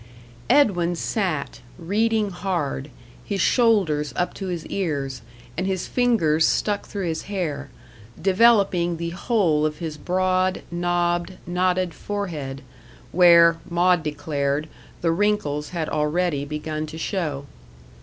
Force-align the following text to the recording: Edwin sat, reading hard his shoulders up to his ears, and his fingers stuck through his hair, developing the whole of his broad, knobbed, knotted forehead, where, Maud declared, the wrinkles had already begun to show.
Edwin 0.49 0.95
sat, 0.95 1.59
reading 1.77 2.31
hard 2.31 2.89
his 3.23 3.39
shoulders 3.39 4.13
up 4.15 4.33
to 4.33 4.47
his 4.47 4.65
ears, 4.65 5.21
and 5.55 5.67
his 5.67 5.87
fingers 5.87 6.47
stuck 6.47 6.87
through 6.87 7.05
his 7.05 7.21
hair, 7.29 7.69
developing 8.19 8.97
the 8.97 9.11
whole 9.11 9.63
of 9.63 9.77
his 9.77 9.97
broad, 9.97 10.63
knobbed, 10.71 11.33
knotted 11.45 11.93
forehead, 11.93 12.63
where, 13.11 13.57
Maud 13.69 14.01
declared, 14.01 14.67
the 15.01 15.11
wrinkles 15.11 15.69
had 15.69 15.87
already 15.87 16.45
begun 16.45 16.87
to 16.87 16.97
show. 16.97 17.45